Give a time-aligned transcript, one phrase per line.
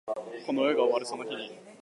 [0.47, 1.59] この世が終わるその日に